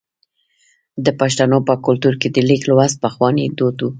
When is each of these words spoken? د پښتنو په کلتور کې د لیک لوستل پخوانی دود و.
د 1.05 1.07
پښتنو 1.19 1.57
په 1.67 1.73
کلتور 1.85 2.13
کې 2.21 2.29
د 2.31 2.37
لیک 2.49 2.61
لوستل 2.69 3.01
پخوانی 3.05 3.45
دود 3.57 3.77
و. 3.81 3.89